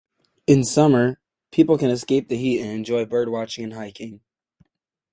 In 0.47 0.63
summer, 0.63 1.19
people 1.51 1.77
can 1.77 1.91
escape 1.91 2.27
the 2.27 2.35
heat 2.35 2.59
and 2.59 2.71
enjoy 2.71 3.05
bird 3.05 3.29
watching 3.29 3.65
and 3.65 3.73
hiking. 3.75 4.21